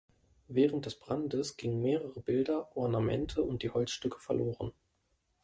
[0.47, 4.71] Während des Brandes gingen mehrere Bilder, Ornamente und die Holzstücke verloren.